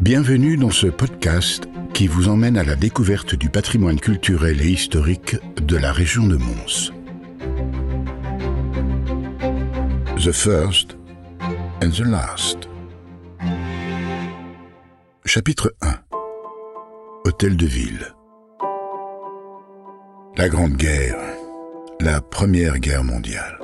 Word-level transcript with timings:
Bienvenue 0.00 0.56
dans 0.56 0.70
ce 0.70 0.86
podcast 0.86 1.68
qui 1.92 2.06
vous 2.06 2.28
emmène 2.28 2.56
à 2.56 2.62
la 2.62 2.76
découverte 2.76 3.34
du 3.34 3.50
patrimoine 3.50 3.98
culturel 3.98 4.62
et 4.62 4.68
historique 4.68 5.34
de 5.60 5.76
la 5.76 5.92
région 5.92 6.24
de 6.24 6.36
Mons. 6.36 6.92
The 10.16 10.30
First 10.30 10.96
and 11.82 11.90
the 11.90 12.06
Last. 12.06 12.68
Chapitre 15.24 15.74
1 15.80 15.94
Hôtel 17.24 17.56
de 17.56 17.66
ville. 17.66 18.14
La 20.36 20.48
Grande 20.48 20.76
Guerre. 20.76 21.18
La 21.98 22.20
Première 22.20 22.78
Guerre 22.78 23.02
mondiale. 23.02 23.58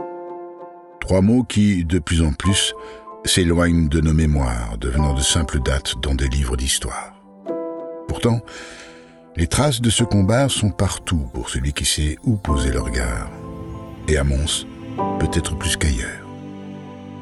Trois 1.01 1.21
mots 1.21 1.45
qui, 1.45 1.85
de 1.85 2.01
plus 2.01 2.23
en 2.23 2.33
plus, 2.33 2.75
s'éloignent 3.25 3.89
de 3.89 4.01
nos 4.01 4.13
mémoires, 4.13 4.77
devenant 4.79 5.15
de 5.15 5.21
simples 5.21 5.61
dates 5.61 5.95
dans 6.03 6.15
des 6.15 6.29
livres 6.29 6.57
d'histoire. 6.57 7.15
Pourtant, 8.09 8.41
les 9.37 9.47
traces 9.47 9.81
de 9.81 9.91
ce 9.91 10.05
combat 10.05 10.49
sont 10.49 10.71
partout 10.71 11.29
pour 11.33 11.51
celui 11.51 11.73
qui 11.73 11.85
sait 11.85 12.19
où 12.25 12.37
poser 12.37 12.71
le 12.71 12.81
regard. 12.81 13.31
Et 14.09 14.17
à 14.17 14.25
Mons, 14.25 14.67
peut-être 15.19 15.57
plus 15.57 15.77
qu'ailleurs. 15.77 16.25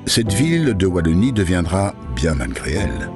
Cette 0.06 0.32
ville 0.32 0.74
de 0.74 0.86
Wallonie 0.86 1.32
deviendra, 1.32 1.94
bien 2.16 2.34
malgré 2.34 2.72
elle, 2.72 3.10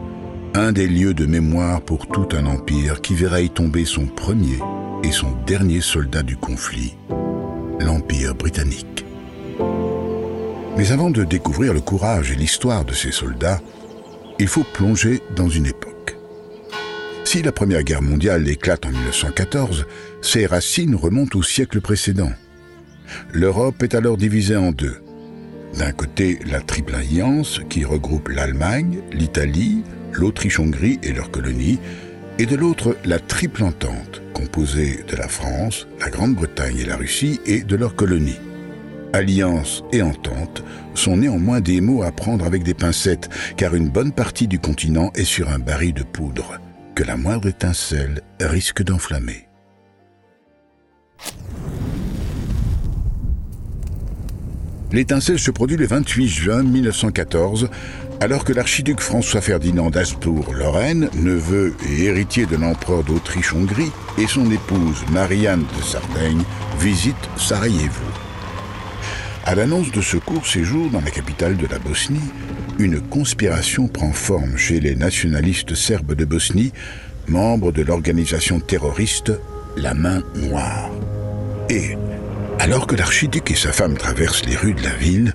un 0.55 0.73
des 0.73 0.87
lieux 0.87 1.15
de 1.15 1.27
mémoire 1.27 1.83
pour 1.83 2.07
tout 2.07 2.29
un 2.33 2.47
empire 2.47 3.03
qui 3.03 3.15
verra 3.15 3.41
y 3.41 3.51
tomber 3.51 3.85
son 3.85 4.07
premier 4.07 4.59
et 5.03 5.13
son 5.13 5.33
dernier 5.47 5.80
soldat 5.80 6.23
du 6.23 6.37
conflit, 6.37 6.95
l'Empire 7.80 8.35
britannique. 8.35 9.05
Mais 10.77 10.93
avant 10.93 11.09
de 11.11 11.25
découvrir 11.25 11.73
le 11.73 11.80
courage 11.80 12.33
et 12.33 12.35
l'histoire 12.35 12.85
de 12.85 12.93
ces 12.93 13.11
soldats, 13.11 13.61
il 14.39 14.47
faut 14.47 14.65
plonger 14.75 15.23
dans 15.35 15.49
une 15.49 15.65
époque. 15.65 16.19
Si 17.24 17.43
la 17.43 17.51
Première 17.51 17.82
Guerre 17.82 18.02
mondiale 18.02 18.46
éclate 18.46 18.85
en 18.85 18.91
1914, 18.91 19.87
ses 20.21 20.45
racines 20.45 20.95
remontent 20.95 21.38
au 21.38 21.43
siècle 21.43 21.80
précédent. 21.80 22.30
L'Europe 23.32 23.82
est 23.82 23.95
alors 23.95 24.19
divisée 24.19 24.57
en 24.57 24.71
deux. 24.71 24.97
D'un 25.79 25.93
côté, 25.93 26.38
la 26.47 26.60
Triple 26.60 26.95
Alliance, 26.95 27.60
qui 27.71 27.85
regroupe 27.85 28.29
l'Allemagne, 28.29 28.99
l'Italie, 29.13 29.82
l'Autriche-Hongrie 30.13 30.99
et 31.02 31.13
leurs 31.13 31.30
colonies, 31.30 31.79
et 32.38 32.45
de 32.45 32.54
l'autre, 32.54 32.97
la 33.04 33.19
Triple 33.19 33.65
Entente, 33.65 34.21
composée 34.35 35.04
de 35.09 35.16
la 35.16 35.29
France, 35.29 35.87
la 36.01 36.10
Grande-Bretagne 36.10 36.79
et 36.79 36.85
la 36.85 36.97
Russie, 36.97 37.41
et 37.47 37.63
de 37.63 37.77
leurs 37.77 37.97
colonies 37.97 38.38
alliance 39.12 39.85
et 39.93 40.02
entente 40.02 40.62
sont 40.95 41.16
néanmoins 41.16 41.60
des 41.60 41.80
mots 41.80 42.02
à 42.02 42.12
prendre 42.12 42.45
avec 42.45 42.62
des 42.62 42.74
pincettes, 42.74 43.29
car 43.57 43.74
une 43.74 43.88
bonne 43.88 44.13
partie 44.13 44.48
du 44.48 44.59
continent 44.59 45.10
est 45.15 45.24
sur 45.24 45.48
un 45.48 45.59
baril 45.59 45.95
de 45.95 46.02
poudre, 46.02 46.59
que 46.95 47.04
la 47.04 47.16
moindre 47.16 47.48
étincelle 47.48 48.23
risque 48.40 48.82
d'enflammer. 48.82 49.46
L'étincelle 54.93 55.38
se 55.38 55.51
produit 55.51 55.76
le 55.76 55.87
28 55.87 56.29
juin 56.29 56.63
1914, 56.63 57.68
alors 58.20 58.45
que 58.45 58.52
l'archiduc 58.52 59.01
François-Ferdinand 59.01 59.91
d'Asbourg-Lorraine, 59.91 61.10
neveu 61.15 61.74
et 61.88 62.04
héritier 62.04 62.46
de 62.46 62.57
l'empereur 62.57 63.02
d'Autriche-Hongrie, 63.02 63.91
et 64.16 64.26
son 64.26 64.50
épouse 64.50 65.04
Marianne 65.12 65.65
de 65.76 65.82
Sardaigne 65.82 66.43
visitent 66.78 67.28
Sarajevo. 67.37 68.25
À 69.47 69.55
l'annonce 69.55 69.93
de 69.93 70.00
ce 70.00 70.16
court 70.16 70.44
séjour 70.44 70.91
dans 70.91 71.00
la 71.00 71.12
capitale 71.12 71.56
de 71.56 71.69
la 71.69 71.78
Bosnie, 71.78 72.33
une 72.81 73.00
conspiration 73.00 73.87
prend 73.87 74.11
forme 74.11 74.56
chez 74.56 74.81
les 74.81 74.97
nationalistes 74.97 75.77
serbes 75.77 76.15
de 76.15 76.25
Bosnie, 76.25 76.72
membres 77.28 77.71
de 77.71 77.83
l'organisation 77.83 78.59
terroriste 78.59 79.31
La 79.77 79.94
Main 79.94 80.25
Noire. 80.34 80.91
Et, 81.70 81.97
alors 82.59 82.88
que 82.88 82.97
l'archiduc 82.97 83.48
et 83.53 83.54
sa 83.54 83.70
femme 83.70 83.97
traversent 83.97 84.44
les 84.47 84.56
rues 84.56 84.75
de 84.75 84.82
la 84.82 84.97
ville, 84.97 85.32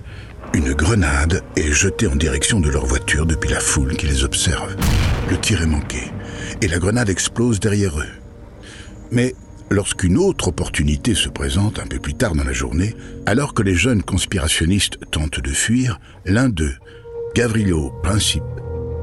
une 0.52 0.74
grenade 0.74 1.42
est 1.56 1.72
jetée 1.72 2.06
en 2.06 2.14
direction 2.14 2.60
de 2.60 2.68
leur 2.68 2.84
voiture 2.84 3.24
depuis 3.24 3.48
la 3.48 3.60
foule 3.60 3.96
qui 3.96 4.08
les 4.08 4.24
observe. 4.24 4.76
Le 5.30 5.38
tir 5.38 5.62
est 5.62 5.66
manqué, 5.66 6.12
et 6.60 6.68
la 6.68 6.78
grenade 6.78 7.08
explose 7.08 7.60
derrière 7.60 7.98
eux. 7.98 8.12
Mais 9.10 9.34
lorsqu'une 9.72 10.18
autre 10.18 10.48
opportunité 10.48 11.14
se 11.14 11.28
présente 11.28 11.78
un 11.78 11.86
peu 11.86 11.98
plus 11.98 12.14
tard 12.14 12.34
dans 12.34 12.44
la 12.44 12.52
journée, 12.52 12.94
alors 13.26 13.54
que 13.54 13.62
les 13.62 13.74
jeunes 13.74 14.02
conspirationnistes 14.02 14.98
tentent 15.10 15.40
de 15.40 15.50
fuir, 15.50 15.98
l'un 16.26 16.48
d'eux, 16.48 16.74
Gavrilo 17.34 17.92
Principe, 18.02 18.42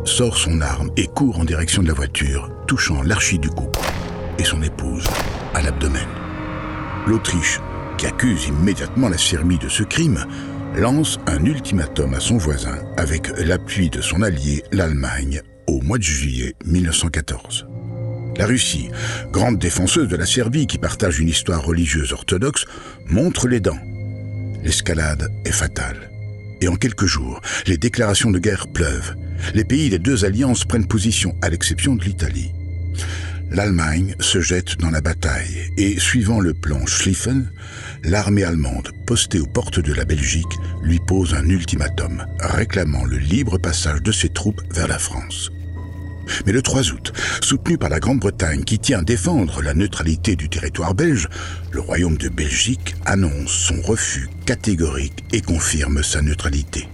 sort 0.05 0.37
son 0.37 0.61
arme 0.61 0.91
et 0.95 1.07
court 1.07 1.39
en 1.39 1.45
direction 1.45 1.81
de 1.81 1.87
la 1.87 1.93
voiture, 1.93 2.51
touchant 2.67 3.01
l'archiduc 3.01 3.51
et 4.37 4.43
son 4.43 4.61
épouse 4.61 5.05
à 5.53 5.61
l'abdomen. 5.61 6.07
L'Autriche, 7.07 7.59
qui 7.97 8.05
accuse 8.05 8.47
immédiatement 8.47 9.09
la 9.09 9.17
Serbie 9.17 9.57
de 9.57 9.69
ce 9.69 9.83
crime, 9.83 10.25
lance 10.75 11.19
un 11.25 11.43
ultimatum 11.43 12.13
à 12.13 12.19
son 12.19 12.37
voisin 12.37 12.77
avec 12.97 13.29
l'appui 13.39 13.89
de 13.89 14.01
son 14.01 14.21
allié, 14.21 14.63
l'Allemagne, 14.71 15.41
au 15.67 15.81
mois 15.81 15.97
de 15.97 16.03
juillet 16.03 16.53
1914. 16.65 17.68
La 18.39 18.45
Russie, 18.45 18.89
grande 19.33 19.59
défenseuse 19.59 20.07
de 20.07 20.15
la 20.15 20.25
Serbie 20.25 20.65
qui 20.65 20.77
partage 20.77 21.19
une 21.19 21.27
histoire 21.27 21.61
religieuse 21.61 22.13
orthodoxe, 22.13 22.63
montre 23.05 23.49
les 23.49 23.59
dents. 23.59 23.81
L'escalade 24.63 25.29
est 25.43 25.51
fatale. 25.51 26.09
Et 26.61 26.69
en 26.69 26.77
quelques 26.77 27.05
jours, 27.05 27.41
les 27.67 27.77
déclarations 27.77 28.31
de 28.31 28.39
guerre 28.39 28.67
pleuvent. 28.67 29.13
Les 29.53 29.65
pays 29.65 29.89
des 29.89 29.99
deux 29.99 30.23
alliances 30.23 30.63
prennent 30.63 30.87
position, 30.87 31.35
à 31.41 31.49
l'exception 31.49 31.97
de 31.97 32.05
l'Italie. 32.05 32.53
L'Allemagne 33.51 34.15
se 34.21 34.39
jette 34.39 34.77
dans 34.77 34.89
la 34.89 35.01
bataille 35.01 35.73
et, 35.75 35.99
suivant 35.99 36.39
le 36.39 36.53
plan 36.53 36.85
Schlieffen, 36.85 37.51
l'armée 38.05 38.45
allemande, 38.45 38.93
postée 39.05 39.41
aux 39.41 39.47
portes 39.47 39.81
de 39.81 39.93
la 39.93 40.05
Belgique, 40.05 40.55
lui 40.81 40.99
pose 41.05 41.33
un 41.33 41.49
ultimatum, 41.49 42.25
réclamant 42.39 43.03
le 43.03 43.17
libre 43.17 43.57
passage 43.57 44.01
de 44.01 44.13
ses 44.13 44.29
troupes 44.29 44.61
vers 44.73 44.87
la 44.87 44.97
France. 44.97 45.51
Mais 46.45 46.51
le 46.51 46.61
3 46.61 46.91
août, 46.91 47.13
soutenu 47.41 47.77
par 47.77 47.89
la 47.89 47.99
Grande-Bretagne 47.99 48.63
qui 48.63 48.79
tient 48.79 48.99
à 48.99 49.03
défendre 49.03 49.61
la 49.61 49.73
neutralité 49.73 50.35
du 50.35 50.49
territoire 50.49 50.93
belge, 50.93 51.27
le 51.71 51.81
Royaume 51.81 52.17
de 52.17 52.29
Belgique 52.29 52.95
annonce 53.05 53.51
son 53.51 53.81
refus 53.81 54.29
catégorique 54.45 55.23
et 55.31 55.41
confirme 55.41 56.03
sa 56.03 56.21
neutralité. 56.21 56.89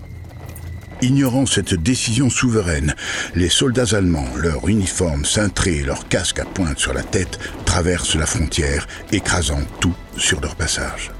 Ignorant 1.01 1.45
cette 1.45 1.73
décision 1.73 2.29
souveraine, 2.29 2.95
les 3.35 3.49
soldats 3.49 3.95
allemands, 3.95 4.29
leur 4.37 4.67
uniforme 4.69 5.25
cintré 5.25 5.77
et 5.77 5.83
leur 5.83 6.07
casque 6.07 6.39
à 6.39 6.45
pointe 6.45 6.79
sur 6.79 6.93
la 6.93 7.03
tête, 7.03 7.37
traversent 7.65 8.15
la 8.15 8.25
frontière, 8.25 8.87
écrasant 9.11 9.61
tout 9.81 9.95
sur 10.17 10.39
leur 10.39 10.55
passage. 10.55 11.11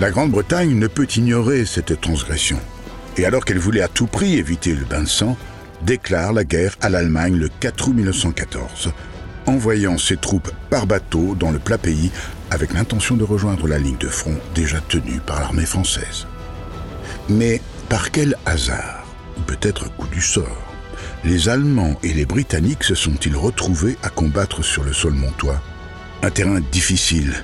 La 0.00 0.10
Grande-Bretagne 0.10 0.76
ne 0.78 0.86
peut 0.86 1.06
ignorer 1.14 1.66
cette 1.66 2.00
transgression. 2.00 2.58
Et 3.16 3.26
alors 3.26 3.44
qu'elle 3.44 3.58
voulait 3.58 3.82
à 3.82 3.88
tout 3.88 4.06
prix 4.06 4.38
éviter 4.38 4.74
le 4.74 4.84
bain 4.84 5.02
de 5.02 5.08
sang, 5.08 5.36
déclare 5.84 6.32
la 6.32 6.44
guerre 6.44 6.76
à 6.80 6.88
l'Allemagne 6.88 7.36
le 7.36 7.48
4 7.48 7.88
août 7.88 7.94
1914, 7.94 8.92
envoyant 9.46 9.98
ses 9.98 10.16
troupes 10.16 10.50
par 10.70 10.86
bateau 10.86 11.34
dans 11.34 11.50
le 11.50 11.58
plat 11.58 11.78
pays 11.78 12.10
avec 12.50 12.72
l'intention 12.72 13.16
de 13.16 13.24
rejoindre 13.24 13.68
la 13.68 13.78
ligne 13.78 13.98
de 13.98 14.08
front 14.08 14.36
déjà 14.54 14.80
tenue 14.80 15.20
par 15.24 15.40
l'armée 15.40 15.66
française. 15.66 16.26
Mais 17.28 17.60
par 17.88 18.10
quel 18.10 18.36
hasard, 18.46 19.04
ou 19.38 19.42
peut-être 19.42 19.94
coup 19.96 20.08
du 20.08 20.22
sort, 20.22 20.74
les 21.24 21.48
Allemands 21.48 21.98
et 22.02 22.12
les 22.12 22.26
Britanniques 22.26 22.84
se 22.84 22.94
sont-ils 22.94 23.36
retrouvés 23.36 23.96
à 24.02 24.10
combattre 24.10 24.62
sur 24.62 24.84
le 24.84 24.92
sol 24.92 25.14
montois? 25.14 25.60
Un 26.22 26.30
terrain 26.30 26.60
difficile 26.72 27.34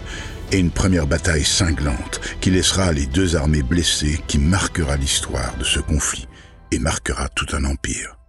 et 0.53 0.59
une 0.59 0.71
première 0.71 1.07
bataille 1.07 1.45
cinglante 1.45 2.21
qui 2.41 2.51
laissera 2.51 2.93
les 2.93 3.07
deux 3.07 3.37
armées 3.37 3.63
blessées 3.63 4.21
qui 4.27 4.39
marquera 4.39 4.97
l'histoire 4.97 5.57
de 5.59 5.65
ce 5.65 5.81
conflit 5.81 6.29
et 6.73 6.79
marquera 6.79 7.29
tout 7.29 7.47
un 7.53 7.65
empire 7.65 8.20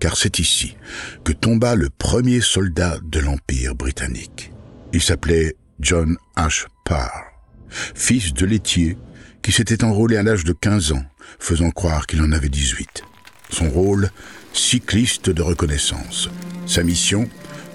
car 0.00 0.16
c'est 0.16 0.38
ici 0.38 0.76
que 1.24 1.32
tomba 1.32 1.74
le 1.76 1.90
premier 1.90 2.40
soldat 2.40 2.98
de 3.04 3.20
l'Empire 3.20 3.74
britannique. 3.74 4.50
Il 4.92 5.02
s'appelait 5.02 5.56
John 5.78 6.16
H. 6.36 6.66
Parr, 6.84 7.26
fils 7.68 8.32
de 8.32 8.46
laitier 8.46 8.96
qui 9.42 9.52
s'était 9.52 9.84
enrôlé 9.84 10.16
à 10.16 10.22
l'âge 10.22 10.44
de 10.44 10.52
15 10.52 10.92
ans, 10.92 11.04
faisant 11.38 11.70
croire 11.70 12.06
qu'il 12.06 12.20
en 12.22 12.32
avait 12.32 12.48
18. 12.48 13.04
Son 13.50 13.70
rôle, 13.70 14.10
cycliste 14.52 15.30
de 15.30 15.42
reconnaissance. 15.42 16.28
Sa 16.66 16.82
mission, 16.82 17.28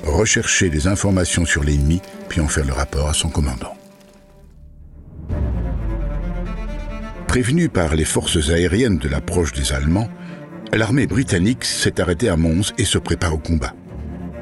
rechercher 0.04 0.70
des 0.70 0.88
informations 0.88 1.46
sur 1.46 1.64
l'ennemi, 1.64 2.02
puis 2.30 2.42
en 2.42 2.48
faire 2.48 2.66
le 2.66 2.74
rapport 2.74 3.10
à 3.10 3.14
son 3.14 3.30
commandant. 3.30 3.76
Prévenu 7.28 7.70
par 7.70 7.96
les 7.96 8.06
forces 8.06 8.50
aériennes 8.50 8.98
de 8.98 9.10
l'approche 9.10 9.52
des 9.52 9.74
Allemands, 9.74 10.10
l'armée 10.74 11.08
britannique 11.08 11.66
s'est 11.66 12.00
arrêtée 12.00 12.30
à 12.30 12.38
Mons 12.38 12.74
et 12.78 12.86
se 12.86 12.98
prépare 12.98 13.34
au 13.34 13.38
combat. 13.38 13.74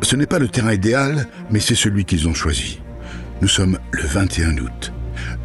Ce 0.02 0.16
n'est 0.16 0.26
pas 0.26 0.40
le 0.40 0.48
terrain 0.48 0.74
idéal, 0.74 1.28
mais 1.50 1.60
c'est 1.60 1.76
celui 1.76 2.06
qu'ils 2.06 2.28
ont 2.28 2.34
choisi. 2.34 2.82
Nous 3.42 3.48
sommes 3.48 3.80
le 3.92 4.04
21 4.04 4.58
août. 4.58 4.94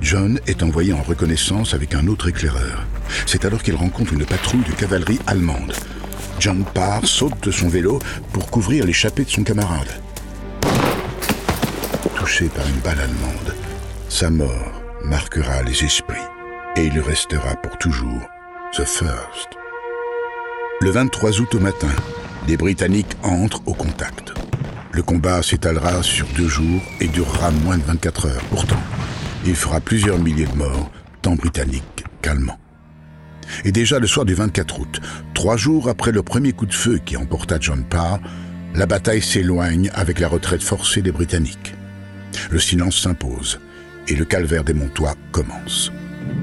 John 0.00 0.40
est 0.46 0.62
envoyé 0.62 0.92
en 0.92 1.02
reconnaissance 1.02 1.74
avec 1.74 1.94
un 1.94 2.06
autre 2.06 2.28
éclaireur. 2.28 2.84
C'est 3.26 3.44
alors 3.44 3.62
qu'il 3.62 3.74
rencontre 3.74 4.12
une 4.12 4.24
patrouille 4.24 4.64
de 4.64 4.72
cavalerie 4.72 5.20
allemande. 5.26 5.72
John 6.38 6.64
Parr 6.74 7.06
saute 7.06 7.42
de 7.42 7.50
son 7.50 7.68
vélo 7.68 7.98
pour 8.32 8.50
couvrir 8.50 8.86
l'échappée 8.86 9.24
de 9.24 9.30
son 9.30 9.42
camarade. 9.42 10.00
Touché 12.14 12.46
par 12.48 12.66
une 12.68 12.80
balle 12.80 13.00
allemande, 13.00 13.54
sa 14.08 14.30
mort 14.30 14.82
marquera 15.04 15.62
les 15.62 15.84
esprits 15.84 16.16
et 16.76 16.86
il 16.86 17.00
restera 17.00 17.56
pour 17.56 17.76
toujours 17.78 18.22
The 18.76 18.84
First. 18.84 19.57
Le 20.80 20.90
23 20.90 21.40
août 21.40 21.54
au 21.56 21.58
matin, 21.58 21.90
les 22.46 22.56
Britanniques 22.56 23.16
entrent 23.24 23.62
au 23.66 23.74
contact. 23.74 24.32
Le 24.92 25.02
combat 25.02 25.42
s'étalera 25.42 26.04
sur 26.04 26.28
deux 26.36 26.46
jours 26.46 26.80
et 27.00 27.08
durera 27.08 27.50
moins 27.50 27.78
de 27.78 27.82
24 27.82 28.26
heures. 28.26 28.44
Pourtant, 28.50 28.80
il 29.44 29.56
fera 29.56 29.80
plusieurs 29.80 30.20
milliers 30.20 30.46
de 30.46 30.54
morts, 30.54 30.92
tant 31.20 31.34
britanniques 31.34 32.04
qu'allemands. 32.22 32.60
Et 33.64 33.72
déjà 33.72 33.98
le 33.98 34.06
soir 34.06 34.24
du 34.24 34.34
24 34.34 34.78
août, 34.78 35.00
trois 35.34 35.56
jours 35.56 35.88
après 35.88 36.12
le 36.12 36.22
premier 36.22 36.52
coup 36.52 36.66
de 36.66 36.74
feu 36.74 37.00
qui 37.04 37.16
emporta 37.16 37.58
John 37.60 37.82
Parr, 37.82 38.20
la 38.72 38.86
bataille 38.86 39.22
s'éloigne 39.22 39.90
avec 39.94 40.20
la 40.20 40.28
retraite 40.28 40.62
forcée 40.62 41.02
des 41.02 41.12
Britanniques. 41.12 41.74
Le 42.52 42.60
silence 42.60 43.00
s'impose 43.00 43.58
et 44.06 44.14
le 44.14 44.24
calvaire 44.24 44.62
des 44.62 44.74
Montois 44.74 45.16
commence. 45.32 45.90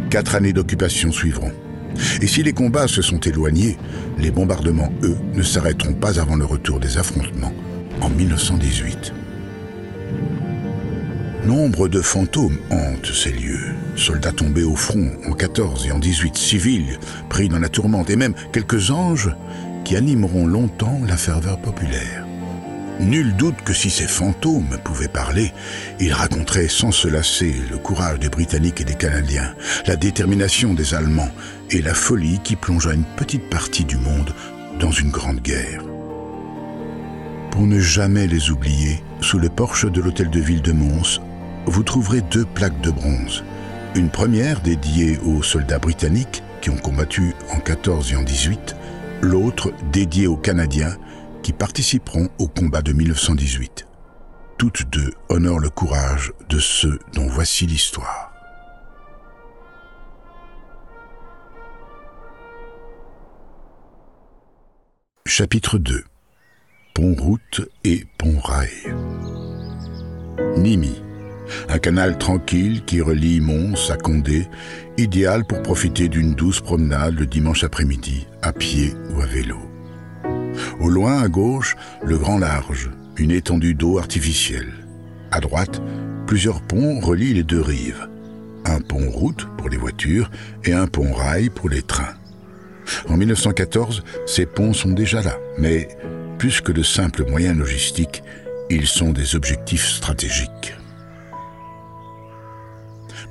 Quatre 0.10 0.36
années 0.36 0.52
d'occupation 0.54 1.14
suivront. 1.14 1.54
Et 2.22 2.28
si 2.28 2.44
les 2.44 2.54
combats 2.54 2.88
se 2.88 3.02
sont 3.02 3.20
éloignés, 3.20 3.78
les 4.18 4.32
bombardements, 4.32 4.92
eux, 5.04 5.18
ne 5.34 5.44
s'arrêteront 5.44 5.94
pas 5.94 6.20
avant 6.20 6.36
le 6.36 6.46
retour 6.46 6.80
des 6.80 6.98
affrontements 6.98 7.54
en 8.02 8.10
1918. 8.10 9.14
Nombre 11.46 11.88
de 11.88 12.02
fantômes 12.02 12.58
hantent 12.72 13.14
ces 13.14 13.32
lieux. 13.32 13.76
Soldats 13.96 14.32
tombés 14.32 14.64
au 14.64 14.76
front 14.76 15.12
en 15.28 15.34
14 15.34 15.86
et 15.86 15.92
en 15.92 16.00
18, 16.00 16.36
civils 16.36 16.98
pris 17.30 17.50
dans 17.50 17.60
la 17.60 17.70
tourmente, 17.70 18.10
et 18.10 18.16
même 18.16 18.34
quelques 18.52 18.90
anges 18.90 19.30
qui 19.84 19.96
animeront 19.96 20.48
longtemps 20.48 21.00
la 21.08 21.18
ferveur 21.18 21.60
populaire. 21.60 22.25
Nul 23.00 23.36
doute 23.36 23.62
que 23.66 23.74
si 23.74 23.90
ces 23.90 24.08
fantômes 24.08 24.78
pouvaient 24.84 25.10
parler, 25.10 25.52
ils 26.00 26.14
raconteraient 26.14 26.70
sans 26.70 26.92
se 26.92 27.10
lasser 27.10 27.54
le 27.70 27.78
courage 27.78 28.20
des 28.20 28.30
Britanniques 28.30 28.82
et 28.82 28.86
des 28.86 28.96
Canadiens, 28.96 29.54
la 29.86 29.98
détermination 29.98 30.74
des 30.74 30.94
Allemands 30.94 31.32
et 31.72 31.82
la 31.82 31.94
folie 31.94 32.40
qui 32.44 32.56
plongea 32.56 32.94
une 32.94 33.04
petite 33.18 33.50
partie 33.50 33.84
du 33.84 33.98
monde 33.98 34.34
dans 34.80 34.92
une 34.92 35.12
grande 35.12 35.42
guerre. 35.42 35.84
Pour 37.52 37.68
ne 37.68 37.80
jamais 37.80 38.28
les 38.28 38.50
oublier, 38.50 39.04
sous 39.20 39.40
le 39.40 39.50
porche 39.50 39.86
de 39.90 40.02
l'hôtel 40.02 40.30
de 40.30 40.40
ville 40.40 40.62
de 40.62 40.72
Mons, 40.72 41.22
vous 41.66 41.84
trouverez 41.84 42.22
deux 42.22 42.46
plaques 42.46 42.82
de 42.82 42.92
bronze. 42.92 43.44
Une 43.96 44.10
première 44.10 44.62
dédiée 44.62 45.20
aux 45.26 45.44
soldats 45.44 45.80
britanniques 45.80 46.44
qui 46.62 46.70
ont 46.70 46.78
combattu 46.78 47.34
en 47.50 47.60
14 47.60 48.14
et 48.14 48.16
en 48.16 48.24
18, 48.24 48.76
l'autre 49.22 49.74
dédiée 49.92 50.28
aux 50.28 50.38
Canadiens 50.38 50.96
qui 51.46 51.54
participeront 51.54 52.28
au 52.40 52.48
combat 52.48 52.82
de 52.82 52.92
1918. 52.92 53.86
Toutes 54.58 54.90
deux 54.90 55.12
honorent 55.30 55.60
le 55.60 55.70
courage 55.70 56.34
de 56.50 56.58
ceux 56.58 56.98
dont 57.14 57.28
voici 57.28 57.68
l'histoire. 57.68 58.34
Chapitre 65.28 65.78
2 65.78 66.04
Pont-route 66.96 67.62
et 67.84 68.08
pont-rail 68.18 68.72
Nimi 70.58 71.00
un 71.70 71.78
canal 71.78 72.18
tranquille 72.18 72.84
qui 72.86 73.02
relie 73.02 73.40
Mons 73.40 73.92
à 73.92 73.98
Condé, 73.98 74.48
idéal 74.98 75.46
pour 75.46 75.62
profiter 75.62 76.08
d'une 76.08 76.34
douce 76.34 76.60
promenade 76.60 77.20
le 77.20 77.28
dimanche 77.28 77.64
après-midi, 77.64 78.26
à 78.42 78.52
pied 78.52 78.96
ou 79.14 79.22
à 79.22 79.28
vélo. 79.28 79.75
Au 80.80 80.90
loin, 80.90 81.22
à 81.22 81.28
gauche, 81.28 81.76
le 82.04 82.18
Grand 82.18 82.38
Large, 82.38 82.90
une 83.18 83.32
étendue 83.32 83.74
d'eau 83.74 83.98
artificielle. 83.98 84.74
À 85.32 85.40
droite, 85.40 85.82
plusieurs 86.28 86.62
ponts 86.62 87.00
relient 87.00 87.34
les 87.34 87.44
deux 87.44 87.62
rives. 87.62 88.08
Un 88.66 88.82
pont 88.82 89.10
route 89.10 89.48
pour 89.58 89.70
les 89.70 89.78
voitures 89.78 90.30
et 90.64 90.74
un 90.74 90.88
pont 90.88 91.14
rail 91.14 91.50
pour 91.50 91.70
les 91.70 91.82
trains. 91.82 92.16
En 93.10 93.18
1914, 93.18 94.04
ces 94.26 94.46
ponts 94.46 94.74
sont 94.74 94.92
déjà 94.92 95.22
là, 95.22 95.38
mais 95.58 95.88
plus 96.38 96.62
que 96.62 96.72
de 96.72 96.84
simples 96.84 97.26
moyens 97.30 97.58
logistiques, 97.58 98.24
ils 98.70 98.88
sont 98.88 99.12
des 99.12 99.36
objectifs 99.36 99.88
stratégiques. 99.88 100.76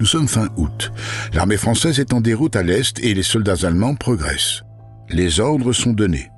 Nous 0.01 0.07
sommes 0.07 0.29
fin 0.29 0.49
août. 0.57 0.93
L'armée 1.35 1.57
française 1.57 2.01
est 2.01 2.13
en 2.13 2.21
déroute 2.21 2.57
à 2.57 2.63
l'est 2.63 2.99
et 3.01 3.15
les 3.15 3.23
soldats 3.23 3.67
allemands 3.67 3.95
progressent. 3.95 4.63
Les 5.11 5.41
ordres 5.41 5.73
sont 5.73 5.93
donnés. 5.93 6.31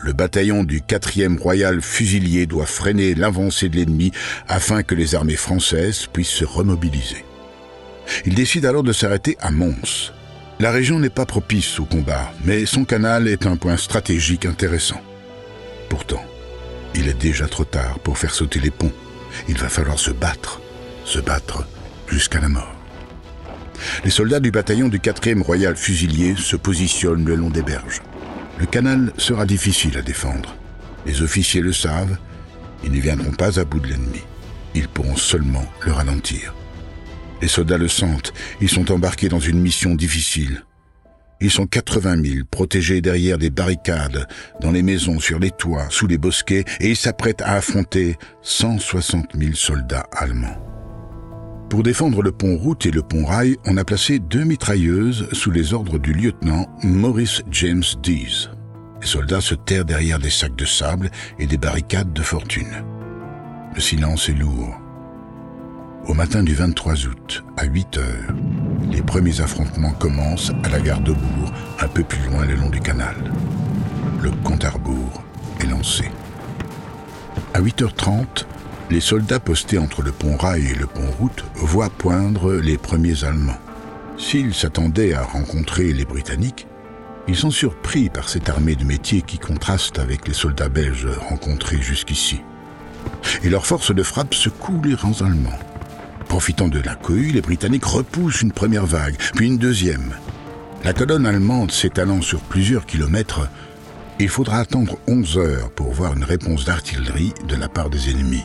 Le 0.00 0.12
bataillon 0.12 0.62
du 0.62 0.80
4e 0.80 1.38
Royal 1.38 1.82
Fusilier 1.82 2.46
doit 2.46 2.66
freiner 2.66 3.14
l'avancée 3.14 3.68
de 3.68 3.76
l'ennemi 3.76 4.12
afin 4.46 4.84
que 4.84 4.94
les 4.94 5.16
armées 5.16 5.36
françaises 5.36 6.06
puissent 6.06 6.28
se 6.28 6.44
remobiliser. 6.44 7.24
Il 8.24 8.34
décide 8.34 8.64
alors 8.64 8.84
de 8.84 8.92
s'arrêter 8.92 9.36
à 9.40 9.50
Mons. 9.50 10.12
La 10.60 10.70
région 10.70 11.00
n'est 11.00 11.10
pas 11.10 11.26
propice 11.26 11.80
au 11.80 11.84
combat, 11.84 12.32
mais 12.44 12.64
son 12.64 12.84
canal 12.84 13.26
est 13.26 13.46
un 13.46 13.56
point 13.56 13.76
stratégique 13.76 14.46
intéressant. 14.46 15.00
Pourtant, 15.88 16.24
il 16.94 17.08
est 17.08 17.20
déjà 17.20 17.48
trop 17.48 17.64
tard 17.64 17.98
pour 17.98 18.18
faire 18.18 18.34
sauter 18.34 18.60
les 18.60 18.70
ponts. 18.70 18.92
Il 19.48 19.58
va 19.58 19.68
falloir 19.68 19.98
se 19.98 20.10
battre, 20.12 20.60
se 21.04 21.18
battre 21.18 21.66
jusqu'à 22.06 22.40
la 22.40 22.48
mort. 22.48 22.74
Les 24.04 24.10
soldats 24.10 24.40
du 24.40 24.50
bataillon 24.52 24.88
du 24.88 24.98
4e 24.98 25.42
Royal 25.42 25.76
Fusilier 25.76 26.34
se 26.36 26.56
positionnent 26.56 27.24
le 27.24 27.34
long 27.34 27.50
des 27.50 27.62
berges. 27.62 28.00
Le 28.58 28.66
canal 28.66 29.12
sera 29.18 29.46
difficile 29.46 29.96
à 29.96 30.02
défendre. 30.02 30.56
Les 31.06 31.22
officiers 31.22 31.60
le 31.60 31.72
savent, 31.72 32.18
ils 32.82 32.90
ne 32.90 33.00
viendront 33.00 33.30
pas 33.30 33.60
à 33.60 33.64
bout 33.64 33.78
de 33.78 33.86
l'ennemi. 33.86 34.20
Ils 34.74 34.88
pourront 34.88 35.16
seulement 35.16 35.64
le 35.86 35.92
ralentir. 35.92 36.54
Les 37.40 37.48
soldats 37.48 37.78
le 37.78 37.88
sentent, 37.88 38.32
ils 38.60 38.68
sont 38.68 38.90
embarqués 38.90 39.28
dans 39.28 39.38
une 39.38 39.60
mission 39.60 39.94
difficile. 39.94 40.64
Ils 41.40 41.52
sont 41.52 41.66
80 41.66 42.22
000, 42.24 42.46
protégés 42.50 43.00
derrière 43.00 43.38
des 43.38 43.50
barricades, 43.50 44.26
dans 44.60 44.72
les 44.72 44.82
maisons, 44.82 45.20
sur 45.20 45.38
les 45.38 45.52
toits, 45.52 45.86
sous 45.88 46.08
les 46.08 46.18
bosquets, 46.18 46.64
et 46.80 46.90
ils 46.90 46.96
s'apprêtent 46.96 47.42
à 47.42 47.52
affronter 47.52 48.16
160 48.42 49.36
000 49.36 49.54
soldats 49.54 50.08
allemands. 50.10 50.77
Pour 51.68 51.82
défendre 51.82 52.22
le 52.22 52.32
pont 52.32 52.56
route 52.56 52.86
et 52.86 52.90
le 52.90 53.02
pont 53.02 53.26
rail, 53.26 53.58
on 53.66 53.76
a 53.76 53.84
placé 53.84 54.18
deux 54.18 54.44
mitrailleuses 54.44 55.28
sous 55.32 55.50
les 55.50 55.74
ordres 55.74 55.98
du 55.98 56.14
lieutenant 56.14 56.66
Maurice 56.82 57.42
James 57.50 57.84
Dees. 58.02 58.48
Les 59.02 59.06
soldats 59.06 59.42
se 59.42 59.54
terrent 59.54 59.84
derrière 59.84 60.18
des 60.18 60.30
sacs 60.30 60.56
de 60.56 60.64
sable 60.64 61.10
et 61.38 61.46
des 61.46 61.58
barricades 61.58 62.14
de 62.14 62.22
fortune. 62.22 62.84
Le 63.74 63.80
silence 63.82 64.30
est 64.30 64.34
lourd. 64.34 64.80
Au 66.06 66.14
matin 66.14 66.42
du 66.42 66.54
23 66.54 67.06
août, 67.06 67.44
à 67.58 67.66
8 67.66 67.98
heures, 67.98 68.34
les 68.90 69.02
premiers 69.02 69.42
affrontements 69.42 69.92
commencent 69.92 70.52
à 70.64 70.70
la 70.70 70.80
gare 70.80 71.02
de 71.02 71.12
Bourg, 71.12 71.52
un 71.80 71.88
peu 71.88 72.02
plus 72.02 72.30
loin 72.30 72.46
le 72.46 72.54
long 72.54 72.70
du 72.70 72.80
canal. 72.80 73.14
Le 74.22 74.30
compte 74.42 74.64
à 74.64 74.70
rebours 74.70 75.22
est 75.60 75.66
lancé. 75.66 76.10
À 77.52 77.60
8h30, 77.60 78.46
les 78.90 79.00
soldats 79.00 79.40
postés 79.40 79.78
entre 79.78 80.02
le 80.02 80.12
pont 80.12 80.36
rail 80.36 80.66
et 80.66 80.74
le 80.74 80.86
pont 80.86 81.10
route 81.18 81.44
voient 81.54 81.90
poindre 81.90 82.54
les 82.54 82.78
premiers 82.78 83.24
Allemands. 83.24 83.60
S'ils 84.16 84.54
s'attendaient 84.54 85.14
à 85.14 85.22
rencontrer 85.22 85.92
les 85.92 86.04
Britanniques, 86.04 86.66
ils 87.28 87.36
sont 87.36 87.50
surpris 87.50 88.08
par 88.08 88.28
cette 88.28 88.48
armée 88.48 88.74
de 88.74 88.84
métier 88.84 89.20
qui 89.20 89.38
contraste 89.38 89.98
avec 89.98 90.26
les 90.26 90.34
soldats 90.34 90.70
belges 90.70 91.08
rencontrés 91.28 91.82
jusqu'ici. 91.82 92.40
Et 93.42 93.50
leur 93.50 93.66
force 93.66 93.94
de 93.94 94.02
frappe 94.02 94.34
secoue 94.34 94.80
les 94.82 94.94
rangs 94.94 95.20
allemands. 95.20 95.58
Profitant 96.26 96.68
de 96.68 96.80
la 96.80 96.94
cohue, 96.94 97.32
les 97.32 97.42
Britanniques 97.42 97.84
repoussent 97.84 98.40
une 98.40 98.52
première 98.52 98.86
vague, 98.86 99.16
puis 99.34 99.46
une 99.46 99.58
deuxième. 99.58 100.14
La 100.84 100.94
colonne 100.94 101.26
allemande 101.26 101.70
s'étalant 101.70 102.22
sur 102.22 102.40
plusieurs 102.40 102.86
kilomètres, 102.86 103.48
il 104.20 104.28
faudra 104.28 104.58
attendre 104.58 104.98
11 105.06 105.38
heures 105.38 105.70
pour 105.70 105.92
voir 105.92 106.14
une 106.14 106.24
réponse 106.24 106.64
d'artillerie 106.64 107.32
de 107.46 107.54
la 107.54 107.68
part 107.68 107.88
des 107.88 108.10
ennemis. 108.10 108.44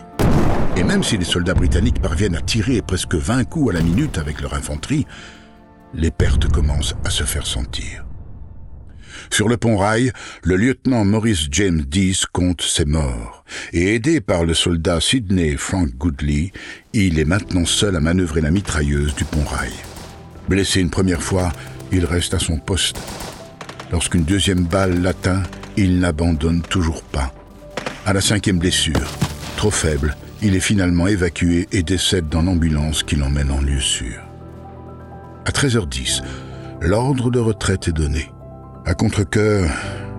Et 0.75 0.83
même 0.83 1.03
si 1.03 1.17
les 1.17 1.25
soldats 1.25 1.53
britanniques 1.53 2.01
parviennent 2.01 2.35
à 2.35 2.41
tirer 2.41 2.81
presque 2.81 3.13
20 3.13 3.43
coups 3.43 3.71
à 3.71 3.77
la 3.77 3.83
minute 3.83 4.17
avec 4.17 4.41
leur 4.41 4.55
infanterie, 4.55 5.05
les 5.93 6.09
pertes 6.09 6.47
commencent 6.47 6.95
à 7.05 7.11
se 7.11 7.23
faire 7.23 7.45
sentir. 7.45 8.05
Sur 9.29 9.47
le 9.47 9.57
pont 9.57 9.77
rail, 9.77 10.11
le 10.43 10.55
lieutenant 10.55 11.05
Maurice 11.05 11.47
James 11.51 11.81
Dease 11.81 12.25
compte 12.25 12.63
ses 12.63 12.85
morts, 12.85 13.45
et 13.71 13.93
aidé 13.93 14.19
par 14.19 14.45
le 14.45 14.55
soldat 14.55 14.99
Sidney 14.99 15.55
Frank 15.57 15.89
Goodley, 15.95 16.51
il 16.93 17.19
est 17.19 17.25
maintenant 17.25 17.65
seul 17.65 17.95
à 17.95 17.99
manœuvrer 17.99 18.41
la 18.41 18.51
mitrailleuse 18.51 19.13
du 19.13 19.25
pont 19.25 19.43
rail. 19.43 19.73
Blessé 20.49 20.81
une 20.81 20.89
première 20.89 21.21
fois, 21.21 21.51
il 21.91 22.05
reste 22.05 22.33
à 22.33 22.39
son 22.39 22.57
poste. 22.57 22.99
Lorsqu'une 23.91 24.23
deuxième 24.23 24.63
balle 24.63 25.01
l'atteint, 25.01 25.43
il 25.77 25.99
n'abandonne 25.99 26.63
toujours 26.63 27.03
pas. 27.03 27.31
À 28.05 28.13
la 28.13 28.21
cinquième 28.21 28.59
blessure, 28.59 29.11
trop 29.55 29.71
faible, 29.71 30.15
il 30.43 30.55
est 30.55 30.59
finalement 30.59 31.07
évacué 31.07 31.67
et 31.71 31.83
décède 31.83 32.27
dans 32.27 32.41
l'ambulance 32.41 33.03
qui 33.03 33.15
l'emmène 33.15 33.49
en 33.49 33.61
lieu 33.61 33.79
sûr. 33.79 34.21
À 35.45 35.51
13h10, 35.51 36.21
l'ordre 36.81 37.31
de 37.31 37.39
retraite 37.39 37.87
est 37.87 37.93
donné. 37.93 38.29
À 38.85 38.93
contre-coeur, 38.93 39.69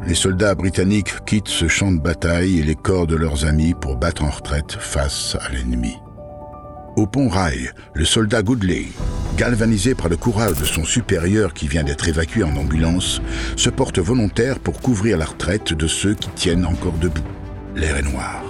les 0.07 0.15
soldats 0.15 0.55
britanniques 0.55 1.25
quittent 1.27 1.49
ce 1.49 1.69
champ 1.69 1.93
de 1.93 2.01
bataille 2.01 2.59
et 2.59 2.63
les 2.63 2.75
corps 2.75 3.07
de 3.07 3.17
leurs 3.17 3.45
amis 3.45 3.75
pour 3.75 3.97
battre 3.97 4.25
en 4.25 4.31
retraite 4.31 4.73
face 4.73 5.37
à 5.41 5.53
l'ennemi. 5.53 5.95
Au 6.97 7.07
pont 7.07 7.29
Rail, 7.29 7.71
le 7.93 8.05
soldat 8.05 8.43
Goodley, 8.43 8.87
galvanisé 9.37 9.95
par 9.95 10.09
le 10.09 10.17
courage 10.17 10.59
de 10.59 10.65
son 10.65 10.85
supérieur 10.85 11.53
qui 11.53 11.69
vient 11.69 11.85
d'être 11.85 12.09
évacué 12.09 12.45
en 12.45 12.57
ambulance, 12.57 13.21
se 13.57 13.69
porte 13.69 13.99
volontaire 13.99 14.59
pour 14.59 14.81
couvrir 14.81 15.19
la 15.19 15.27
retraite 15.27 15.75
de 15.75 15.87
ceux 15.87 16.15
qui 16.15 16.31
tiennent 16.31 16.65
encore 16.65 16.97
debout. 16.99 17.21
L'air 17.75 17.97
est 17.97 18.03
noir, 18.03 18.45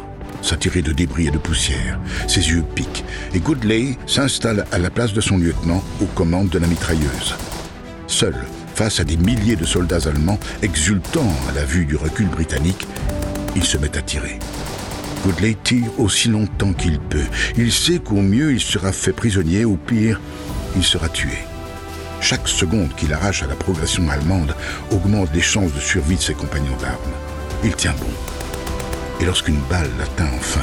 saturé 0.45 0.83
de 0.83 0.93
débris 0.93 1.29
et 1.29 1.31
de 1.31 1.39
poussière. 1.39 1.99
Ses 2.29 2.51
yeux 2.51 2.65
piquent 2.75 3.05
et 3.35 3.41
Goodley 3.41 3.97
s'installe 4.07 4.67
à 4.71 4.79
la 4.79 4.91
place 4.91 5.13
de 5.13 5.21
son 5.21 5.39
lieutenant 5.39 5.83
aux 6.01 6.07
commandes 6.07 6.51
de 6.51 6.59
la 6.59 6.67
mitrailleuse. 6.67 7.35
Seul, 8.07 8.35
face 8.75 9.01
à 9.01 9.05
des 9.05 9.17
milliers 9.17 9.57
de 9.57 9.65
soldats 9.65 10.09
allemands 10.09 10.39
exultant 10.63 11.33
à 11.49 11.53
la 11.53 11.65
vue 11.65 11.87
du 11.87 11.97
recul 11.97 12.27
britannique, 12.27 12.87
il 13.57 13.65
se 13.65 13.79
met 13.79 13.97
à 13.97 14.03
tirer. 14.03 14.39
Goodley 15.25 15.57
tire 15.65 15.89
aussi 15.99 16.29
longtemps 16.29 16.75
qu'il 16.75 17.01
peut. 17.01 17.25
Il 17.57 17.73
sait 17.73 17.99
qu'au 17.99 18.21
mieux 18.21 18.53
il 18.53 18.61
sera 18.61 18.93
fait 18.93 19.13
prisonnier, 19.13 19.65
au 19.65 19.77
pire, 19.77 20.21
il 20.77 20.85
sera 20.85 21.09
tué. 21.09 21.39
Chaque 22.21 22.49
seconde 22.49 22.95
qu'il 22.97 23.13
arrache 23.13 23.43
à 23.43 23.47
la 23.47 23.55
progression 23.55 24.09
allemande 24.09 24.55
augmente 24.91 25.31
les 25.35 25.41
chances 25.41 25.73
de 25.73 25.81
survie 25.81 26.17
de 26.17 26.23
ses 26.23 26.35
compagnons 26.35 26.77
d'armes. 26.81 27.15
Il 27.63 27.75
tient 27.75 27.95
bon. 27.99 28.34
Lorsqu'une 29.25 29.61
balle 29.71 29.91
l'atteint 29.99 30.29
enfin, 30.37 30.61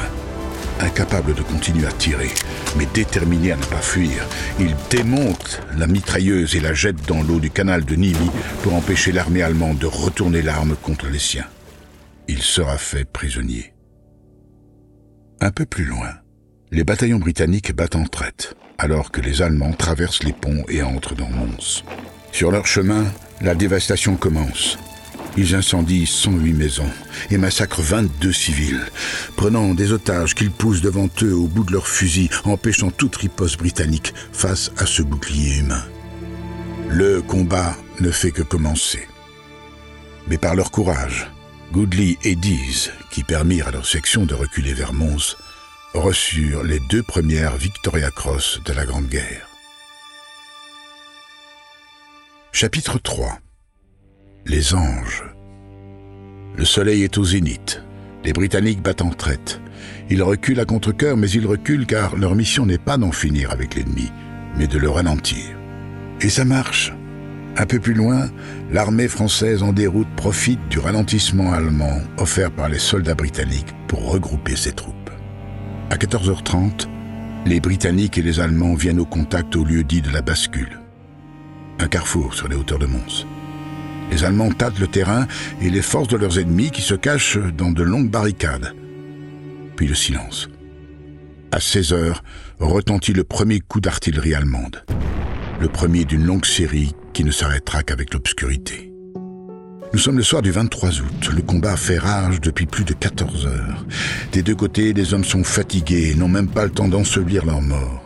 incapable 0.78 1.34
de 1.34 1.42
continuer 1.42 1.86
à 1.86 1.92
tirer, 1.92 2.30
mais 2.76 2.86
déterminé 2.86 3.52
à 3.52 3.56
ne 3.56 3.64
pas 3.64 3.80
fuir, 3.80 4.24
il 4.60 4.76
démonte 4.88 5.60
la 5.76 5.88
mitrailleuse 5.88 6.54
et 6.54 6.60
la 6.60 6.72
jette 6.72 7.06
dans 7.08 7.22
l'eau 7.22 7.40
du 7.40 7.50
canal 7.50 7.84
de 7.84 7.96
Nivy 7.96 8.30
pour 8.62 8.74
empêcher 8.74 9.10
l'armée 9.10 9.42
allemande 9.42 9.78
de 9.78 9.86
retourner 9.86 10.42
l'arme 10.42 10.76
contre 10.80 11.08
les 11.08 11.18
siens. 11.18 11.46
Il 12.28 12.40
sera 12.40 12.78
fait 12.78 13.04
prisonnier. 13.04 13.74
Un 15.40 15.50
peu 15.50 15.66
plus 15.66 15.84
loin, 15.84 16.10
les 16.70 16.84
bataillons 16.84 17.18
britanniques 17.18 17.74
battent 17.74 17.96
en 17.96 18.04
traite, 18.04 18.54
alors 18.78 19.10
que 19.10 19.20
les 19.20 19.42
Allemands 19.42 19.72
traversent 19.72 20.22
les 20.22 20.32
ponts 20.32 20.64
et 20.68 20.82
entrent 20.82 21.16
dans 21.16 21.28
Mons. 21.28 21.82
Sur 22.30 22.52
leur 22.52 22.66
chemin, 22.66 23.04
la 23.40 23.56
dévastation 23.56 24.14
commence. 24.16 24.78
Ils 25.36 25.54
incendient 25.54 26.06
108 26.06 26.52
maisons 26.52 26.90
et 27.30 27.38
massacrent 27.38 27.80
22 27.80 28.32
civils, 28.32 28.84
prenant 29.36 29.72
des 29.72 29.92
otages 29.92 30.34
qu'ils 30.34 30.50
poussent 30.50 30.82
devant 30.82 31.08
eux 31.22 31.34
au 31.34 31.46
bout 31.46 31.64
de 31.64 31.72
leurs 31.72 31.88
fusils, 31.88 32.28
empêchant 32.44 32.90
toute 32.90 33.16
riposte 33.16 33.58
britannique 33.58 34.12
face 34.32 34.70
à 34.76 34.84
ce 34.84 35.02
bouclier 35.02 35.58
humain. 35.58 35.82
Le 36.90 37.22
combat 37.22 37.74
ne 38.00 38.10
fait 38.10 38.30
que 38.30 38.42
commencer. 38.42 39.08
Mais 40.28 40.36
par 40.36 40.54
leur 40.54 40.70
courage, 40.70 41.30
Goodley 41.72 42.18
et 42.24 42.36
Dease, 42.36 42.92
qui 43.10 43.24
permirent 43.24 43.68
à 43.68 43.72
leur 43.72 43.86
section 43.86 44.26
de 44.26 44.34
reculer 44.34 44.74
vers 44.74 44.92
Mons, 44.92 45.36
reçurent 45.94 46.62
les 46.62 46.80
deux 46.90 47.02
premières 47.02 47.56
Victoria 47.56 48.10
Cross 48.10 48.60
de 48.66 48.72
la 48.74 48.84
Grande 48.84 49.08
Guerre. 49.08 49.48
Chapitre 52.52 52.98
3 52.98 53.38
Les 54.44 54.74
anges 54.74 55.22
Le 56.56 56.64
soleil 56.64 57.04
est 57.04 57.16
au 57.16 57.24
zénith. 57.24 57.80
Les 58.24 58.32
Britanniques 58.32 58.82
battent 58.82 59.02
en 59.02 59.10
traite. 59.10 59.60
Ils 60.10 60.20
reculent 60.20 60.58
à 60.58 60.64
contre-coeur, 60.64 61.16
mais 61.16 61.30
ils 61.30 61.46
reculent 61.46 61.86
car 61.86 62.16
leur 62.16 62.34
mission 62.34 62.66
n'est 62.66 62.76
pas 62.76 62.96
d'en 62.96 63.12
finir 63.12 63.52
avec 63.52 63.76
l'ennemi, 63.76 64.10
mais 64.58 64.66
de 64.66 64.78
le 64.78 64.90
ralentir. 64.90 65.44
Et 66.20 66.28
ça 66.28 66.44
marche. 66.44 66.92
Un 67.56 67.66
peu 67.66 67.78
plus 67.78 67.94
loin, 67.94 68.30
l'armée 68.72 69.06
française 69.06 69.62
en 69.62 69.72
déroute 69.72 70.10
profite 70.16 70.68
du 70.68 70.80
ralentissement 70.80 71.52
allemand 71.52 72.00
offert 72.18 72.50
par 72.50 72.68
les 72.68 72.80
soldats 72.80 73.14
britanniques 73.14 73.74
pour 73.86 74.10
regrouper 74.10 74.56
ses 74.56 74.72
troupes. 74.72 75.10
À 75.90 75.96
14h30, 75.96 76.88
les 77.46 77.60
Britanniques 77.60 78.18
et 78.18 78.22
les 78.22 78.40
Allemands 78.40 78.74
viennent 78.74 79.00
au 79.00 79.06
contact 79.06 79.54
au 79.54 79.64
lieu 79.64 79.84
dit 79.84 80.02
de 80.02 80.10
la 80.10 80.22
bascule. 80.22 80.80
Un 81.78 81.86
carrefour 81.86 82.34
sur 82.34 82.48
les 82.48 82.56
hauteurs 82.56 82.80
de 82.80 82.86
Mons. 82.86 83.24
Les 84.12 84.24
Allemands 84.24 84.50
tâtent 84.50 84.78
le 84.78 84.88
terrain 84.88 85.26
et 85.62 85.70
les 85.70 85.80
forces 85.80 86.08
de 86.08 86.18
leurs 86.18 86.38
ennemis 86.38 86.70
qui 86.70 86.82
se 86.82 86.94
cachent 86.94 87.38
dans 87.38 87.70
de 87.70 87.82
longues 87.82 88.10
barricades. 88.10 88.74
Puis 89.74 89.86
le 89.86 89.94
silence. 89.94 90.50
À 91.50 91.60
16 91.60 91.94
heures, 91.94 92.22
retentit 92.60 93.14
le 93.14 93.24
premier 93.24 93.60
coup 93.60 93.80
d'artillerie 93.80 94.34
allemande. 94.34 94.84
Le 95.60 95.68
premier 95.68 96.04
d'une 96.04 96.26
longue 96.26 96.44
série 96.44 96.94
qui 97.14 97.24
ne 97.24 97.30
s'arrêtera 97.30 97.82
qu'avec 97.82 98.12
l'obscurité. 98.12 98.92
Nous 99.94 99.98
sommes 99.98 100.18
le 100.18 100.22
soir 100.22 100.42
du 100.42 100.50
23 100.50 101.00
août. 101.00 101.30
Le 101.34 101.40
combat 101.40 101.76
fait 101.78 101.98
rage 101.98 102.38
depuis 102.42 102.66
plus 102.66 102.84
de 102.84 102.92
14 102.92 103.46
heures. 103.46 103.86
Des 104.32 104.42
deux 104.42 104.54
côtés, 104.54 104.92
les 104.92 105.14
hommes 105.14 105.24
sont 105.24 105.44
fatigués 105.44 106.10
et 106.10 106.14
n'ont 106.14 106.28
même 106.28 106.48
pas 106.48 106.64
le 106.64 106.70
temps 106.70 106.88
d'ensevelir 106.88 107.46
leurs 107.46 107.62
morts. 107.62 108.04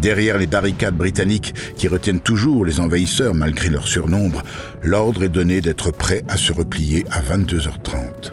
Derrière 0.00 0.38
les 0.38 0.46
barricades 0.46 0.96
britanniques, 0.96 1.54
qui 1.76 1.88
retiennent 1.88 2.20
toujours 2.20 2.64
les 2.64 2.80
envahisseurs 2.80 3.34
malgré 3.34 3.68
leur 3.68 3.88
surnombre, 3.88 4.42
l'ordre 4.82 5.24
est 5.24 5.28
donné 5.28 5.60
d'être 5.60 5.90
prêt 5.90 6.22
à 6.28 6.36
se 6.36 6.52
replier 6.52 7.04
à 7.10 7.20
22h30. 7.20 8.32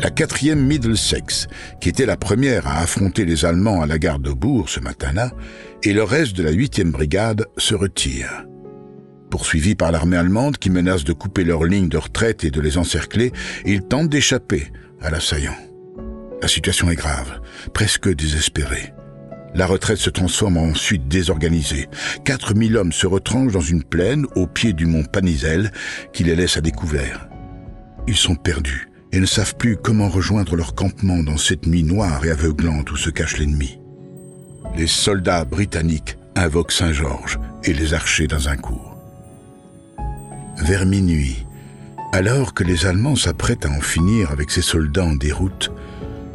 La 0.00 0.10
quatrième 0.10 0.64
Middlesex, 0.64 1.48
qui 1.80 1.88
était 1.88 2.06
la 2.06 2.16
première 2.16 2.68
à 2.68 2.78
affronter 2.78 3.24
les 3.24 3.44
Allemands 3.44 3.80
à 3.80 3.86
la 3.86 3.98
gare 3.98 4.20
de 4.20 4.30
Bourg 4.30 4.68
ce 4.68 4.78
matin-là, 4.78 5.32
et 5.82 5.92
le 5.92 6.04
reste 6.04 6.36
de 6.36 6.44
la 6.44 6.52
huitième 6.52 6.92
brigade 6.92 7.46
se 7.56 7.74
retire. 7.74 8.44
Poursuivis 9.30 9.74
par 9.74 9.90
l'armée 9.90 10.16
allemande 10.16 10.56
qui 10.56 10.70
menace 10.70 11.04
de 11.04 11.12
couper 11.12 11.44
leurs 11.44 11.64
lignes 11.64 11.88
de 11.88 11.98
retraite 11.98 12.44
et 12.44 12.50
de 12.50 12.60
les 12.60 12.78
encercler, 12.78 13.32
ils 13.66 13.82
tentent 13.82 14.08
d'échapper 14.08 14.70
à 15.00 15.10
l'assaillant. 15.10 15.56
La 16.40 16.48
situation 16.48 16.88
est 16.90 16.96
grave, 16.96 17.40
presque 17.74 18.08
désespérée. 18.14 18.92
La 19.54 19.66
retraite 19.66 19.98
se 19.98 20.10
transforme 20.10 20.58
ensuite 20.58 21.08
désorganisée. 21.08 21.88
4000 22.24 22.76
hommes 22.76 22.92
se 22.92 23.06
retranchent 23.06 23.52
dans 23.52 23.60
une 23.60 23.82
plaine 23.82 24.26
au 24.36 24.46
pied 24.46 24.72
du 24.72 24.86
mont 24.86 25.04
Panizel 25.04 25.72
qui 26.12 26.24
les 26.24 26.36
laisse 26.36 26.56
à 26.56 26.60
découvert. 26.60 27.28
Ils 28.06 28.16
sont 28.16 28.36
perdus 28.36 28.88
et 29.12 29.20
ne 29.20 29.26
savent 29.26 29.56
plus 29.56 29.76
comment 29.76 30.08
rejoindre 30.08 30.54
leur 30.54 30.74
campement 30.74 31.22
dans 31.22 31.38
cette 31.38 31.66
nuit 31.66 31.82
noire 31.82 32.24
et 32.24 32.30
aveuglante 32.30 32.90
où 32.90 32.96
se 32.96 33.10
cache 33.10 33.38
l'ennemi. 33.38 33.80
Les 34.76 34.86
soldats 34.86 35.44
britanniques 35.44 36.18
invoquent 36.36 36.72
Saint-Georges 36.72 37.38
et 37.64 37.72
les 37.72 37.94
archers 37.94 38.26
dans 38.26 38.48
un 38.48 38.56
cours. 38.56 38.96
Vers 40.58 40.86
minuit, 40.86 41.46
alors 42.12 42.54
que 42.54 42.64
les 42.64 42.86
Allemands 42.86 43.16
s'apprêtent 43.16 43.66
à 43.66 43.70
en 43.70 43.80
finir 43.80 44.30
avec 44.30 44.50
ces 44.50 44.62
soldats 44.62 45.04
en 45.04 45.16
déroute, 45.16 45.70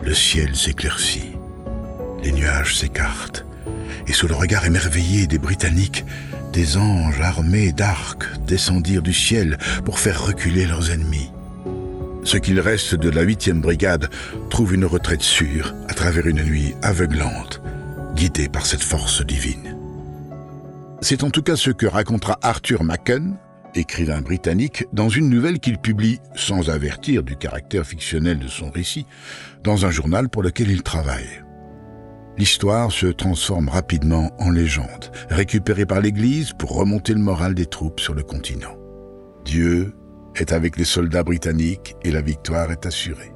le 0.04 0.14
ciel 0.14 0.56
s'éclaircit. 0.56 1.33
Les 2.24 2.32
nuages 2.32 2.78
s'écartent, 2.78 3.46
et 4.08 4.14
sous 4.14 4.28
le 4.28 4.36
regard 4.36 4.66
émerveillé 4.66 5.28
des 5.28 5.40
Britanniques, 5.40 6.06
des 6.54 6.78
anges 6.78 7.20
armés 7.20 7.74
d'arcs 7.74 8.40
descendirent 8.48 9.02
du 9.02 9.14
ciel 9.14 9.58
pour 9.84 10.00
faire 10.00 10.26
reculer 10.26 10.66
leurs 10.66 10.92
ennemis. 10.92 11.32
Ce 12.24 12.38
qu'il 12.38 12.62
reste 12.62 12.96
de 12.96 13.10
la 13.10 13.24
huitième 13.24 13.60
brigade 13.60 14.10
trouve 14.50 14.74
une 14.74 14.86
retraite 14.86 15.22
sûre 15.22 15.76
à 15.90 15.94
travers 15.94 16.26
une 16.26 16.44
nuit 16.44 16.76
aveuglante, 16.82 17.62
guidée 18.16 18.48
par 18.48 18.66
cette 18.66 18.84
force 18.84 19.26
divine. 19.26 19.76
C'est 21.02 21.24
en 21.24 21.30
tout 21.30 21.44
cas 21.44 21.58
ce 21.58 21.72
que 21.72 21.86
racontera 21.86 22.40
Arthur 22.42 22.84
Machen, 22.84 23.36
écrivain 23.76 24.22
britannique, 24.22 24.86
dans 24.94 25.10
une 25.10 25.30
nouvelle 25.30 25.60
qu'il 25.60 25.78
publie, 25.78 26.22
sans 26.36 26.70
avertir 26.70 27.24
du 27.24 27.36
caractère 27.36 27.86
fictionnel 27.86 28.40
de 28.40 28.48
son 28.48 28.70
récit, 28.70 29.06
dans 29.64 29.86
un 29.86 29.92
journal 29.92 30.30
pour 30.30 30.44
lequel 30.44 30.72
il 30.72 30.84
travaille. 30.84 31.44
L'histoire 32.38 32.92
se 32.92 33.08
transforme 33.08 33.70
rapidement 33.70 34.32
en 34.40 34.50
légende, 34.50 35.12
récupérée 35.30 35.86
par 35.86 36.02
l'Église 36.02 36.54
pour 36.54 36.76
remonter 36.76 37.14
le 37.14 37.20
moral 37.20 37.54
des 37.54 37.68
troupes 37.68 38.00
sur 38.00 38.16
le 38.16 38.24
continent. 38.24 38.76
Dieu 39.46 39.94
est 40.36 40.52
avec 40.52 40.78
les 40.78 40.86
soldats 40.86 41.24
britanniques 41.24 41.96
et 42.04 42.12
la 42.12 42.22
victoire 42.22 42.72
est 42.72 42.88
assurée. 42.88 43.32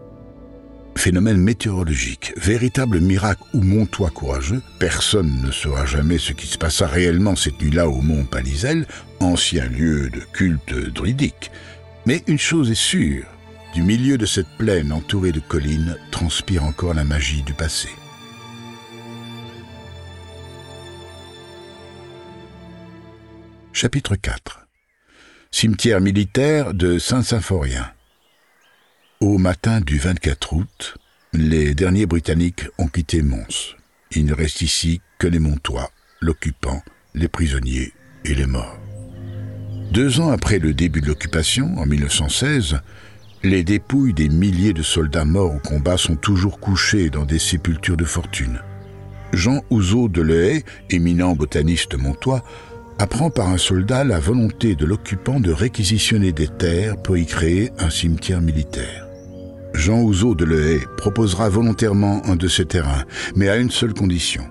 Phénomène 0.98 1.38
météorologique, 1.38 2.34
véritable 2.38 3.00
miracle 3.00 3.44
ou 3.54 3.62
montois 3.62 4.10
courageux, 4.10 4.64
personne 4.80 5.44
ne 5.44 5.52
saura 5.52 5.86
jamais 5.86 6.18
ce 6.18 6.34
qui 6.34 6.48
se 6.48 6.58
passa 6.58 6.88
réellement 6.88 7.36
cette 7.36 7.62
nuit-là 7.62 7.88
au 7.88 8.02
mont 8.02 8.26
Palizel, 8.26 8.88
ancien 9.20 9.66
lieu 9.66 10.10
de 10.10 10.22
culte 10.34 10.74
druidique. 10.74 11.52
Mais 12.08 12.24
une 12.26 12.40
chose 12.40 12.72
est 12.72 12.76
sûre, 12.76 13.26
du 13.76 13.84
milieu 13.84 14.18
de 14.18 14.26
cette 14.26 14.50
plaine 14.58 14.92
entourée 14.92 15.32
de 15.32 15.40
collines 15.40 15.98
transpire 16.10 16.64
encore 16.64 16.96
la 16.96 17.04
magie 17.04 17.44
du 17.44 17.54
passé. 17.54 17.90
Chapitre 23.80 24.16
4 24.16 24.66
Cimetière 25.52 26.02
militaire 26.02 26.74
de 26.74 26.98
Saint-Symphorien 26.98 27.86
au 29.20 29.38
matin 29.38 29.82
du 29.82 30.00
24 30.00 30.54
août, 30.54 30.98
les 31.32 31.76
derniers 31.76 32.08
Britanniques 32.08 32.64
ont 32.80 32.88
quitté 32.88 33.22
Mons. 33.22 33.76
Il 34.10 34.26
ne 34.26 34.34
reste 34.34 34.62
ici 34.62 35.00
que 35.20 35.28
les 35.28 35.38
Montois, 35.38 35.92
l'occupant, 36.22 36.82
les 37.14 37.28
prisonniers 37.28 37.94
et 38.26 38.34
les 38.34 38.48
morts. 38.48 38.80
Deux 39.92 40.22
ans 40.22 40.32
après 40.32 40.58
le 40.58 40.74
début 40.74 41.02
de 41.02 41.08
l'occupation, 41.10 41.78
en 41.78 41.86
1916, 41.86 42.80
Les 43.44 43.64
dépouilles 43.64 44.16
des 44.16 44.30
milliers 44.30 44.74
de 44.74 44.82
soldats 44.82 45.24
morts 45.24 45.54
au 45.54 45.60
combat 45.60 45.98
sont 45.98 46.16
toujours 46.16 46.60
couchées 46.60 47.12
dans 47.12 47.26
des 47.26 47.38
sépultures 47.38 47.96
de 47.96 48.06
fortune. 48.06 48.60
Jean 49.34 49.62
Houzeau 49.70 50.08
de 50.08 50.22
Lehay, 50.22 50.64
éminent 50.90 51.36
botaniste 51.36 51.96
montois, 51.96 52.44
apprend 53.00 53.30
par 53.30 53.50
un 53.50 53.58
soldat 53.58 54.04
la 54.04 54.20
volonté 54.20 54.76
de 54.76 54.86
l'occupant 54.86 55.40
de 55.40 55.52
réquisitionner 55.52 56.32
des 56.32 56.48
terres 56.48 57.02
pour 57.02 57.18
y 57.18 57.26
créer 57.26 57.72
un 57.78 57.90
cimetière 57.90 58.42
militaire. 58.42 59.08
Jean 59.74 60.02
Houzeau 60.02 60.34
de 60.34 60.46
Lehay 60.46 60.80
proposera 60.98 61.50
volontairement 61.50 62.26
un 62.26 62.36
de 62.36 62.48
ces 62.48 62.66
terrains, 62.66 63.06
mais 63.36 63.50
à 63.50 63.58
une 63.58 63.70
seule 63.70 63.94
condition. 63.94 64.44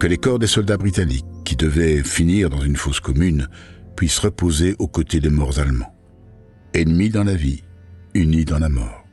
Que 0.00 0.06
les 0.06 0.16
corps 0.16 0.38
des 0.38 0.46
soldats 0.46 0.78
britanniques, 0.78 1.26
qui 1.44 1.56
devaient 1.56 2.02
finir 2.02 2.48
dans 2.48 2.62
une 2.62 2.76
fosse 2.76 3.00
commune, 3.00 3.48
puissent 3.96 4.18
reposer 4.18 4.74
aux 4.78 4.88
côtés 4.88 5.20
des 5.20 5.28
morts 5.28 5.58
allemands. 5.58 5.94
Ennemis 6.72 7.10
dans 7.10 7.24
la 7.24 7.34
vie, 7.34 7.62
unis 8.14 8.46
dans 8.46 8.58
la 8.58 8.70
mort. 8.70 9.04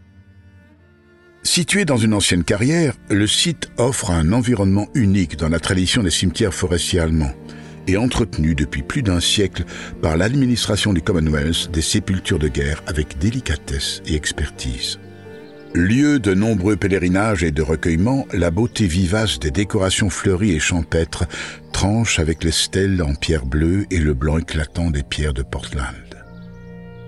Situé 1.44 1.86
dans 1.86 1.98
une 1.98 2.14
ancienne 2.14 2.44
carrière, 2.44 2.94
le 3.10 3.28
site 3.28 3.70
offre 3.78 4.12
un 4.12 4.32
environnement 4.32 4.88
unique 4.94 5.36
dans 5.38 5.50
la 5.50 5.60
tradition 5.60 6.04
des 6.04 6.12
cimetières 6.12 6.54
forestiers 6.54 7.00
allemands 7.00 7.34
et 7.88 7.98
entretenu 7.98 8.56
depuis 8.56 8.84
plus 8.84 9.04
d'un 9.04 9.20
siècle 9.20 9.64
par 10.02 10.18
l'administration 10.18 10.94
du 10.94 11.02
Commonwealth 11.02 11.72
des 11.72 11.82
sépultures 11.82 12.40
de 12.40 12.48
guerre 12.48 12.84
avec 12.88 13.18
délicatesse 13.18 14.02
et 14.06 14.16
expertise. 14.16 15.00
Lieu 15.74 16.20
de 16.20 16.34
nombreux 16.34 16.76
pèlerinages 16.76 17.44
et 17.44 17.52
de 17.52 17.62
recueillements, 17.62 18.28
la 18.34 18.52
beauté 18.52 18.88
vivace 18.88 19.40
des 19.40 19.52
décorations 19.52 20.10
fleuries 20.10 20.52
et 20.52 20.60
champêtres 20.60 21.26
tranche 21.72 22.20
avec 22.20 22.44
les 22.44 22.52
stèles 22.52 23.02
en 23.02 23.16
pierre 23.16 23.46
bleue 23.46 23.86
et 23.90 24.00
le 24.00 24.14
blanc 24.14 24.38
éclatant 24.38 24.92
des 24.92 25.04
pierres 25.04 25.34
de 25.34 25.44
Portland. 25.44 25.96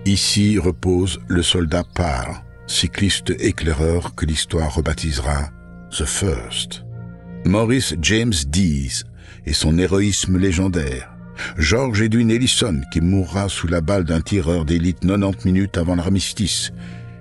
Ici 0.06 0.58
repose 0.60 1.20
le 1.28 1.44
soldat 1.44 1.84
Parr, 1.94 2.44
cycliste 2.68 3.32
éclaireur 3.40 4.16
que 4.16 4.26
l'histoire 4.26 4.74
rebaptisera 4.74 5.50
The 5.92 6.06
First. 6.06 6.84
Maurice 7.46 7.96
James 8.02 8.34
Dees 8.48 9.04
et 9.46 9.54
son 9.54 9.78
héroïsme 9.78 10.38
légendaire. 10.38 11.10
George 11.58 12.02
Edwin 12.02 12.30
Ellison 12.30 12.82
qui 12.92 13.02
mourra 13.02 13.50
sous 13.50 13.68
la 13.68 13.82
balle 13.82 14.04
d'un 14.04 14.22
tireur 14.22 14.66
d'élite 14.66 15.00
90 15.02 15.46
minutes 15.46 15.78
avant 15.78 15.96
l'armistice. 15.96 16.72